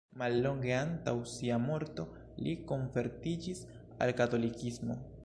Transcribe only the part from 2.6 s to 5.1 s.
konvertiĝis al katolikismo.